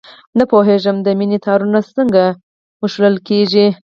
[0.37, 2.23] نه پوهېږم، د مینې تارونه څنګه
[2.93, 3.15] شلول.